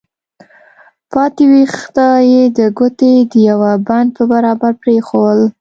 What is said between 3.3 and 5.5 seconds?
د يوه بند په برابر پرېښوول.